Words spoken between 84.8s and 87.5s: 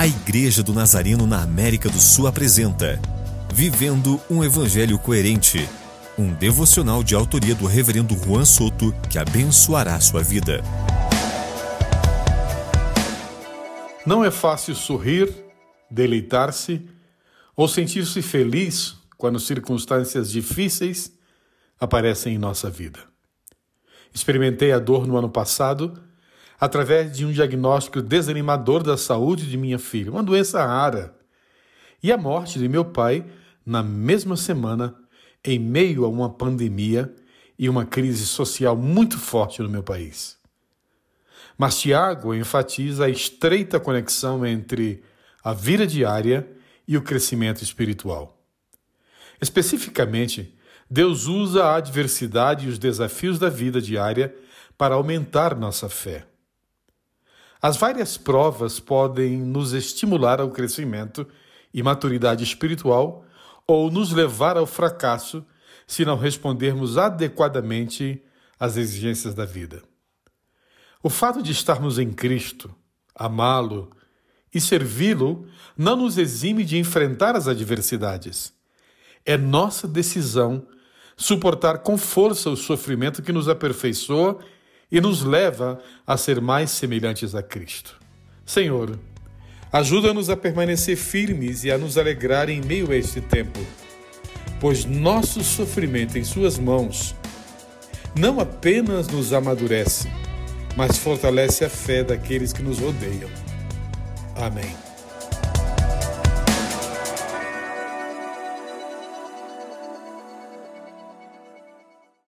e nos leva a ser mais semelhantes a